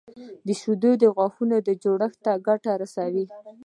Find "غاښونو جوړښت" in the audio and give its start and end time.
1.15-2.19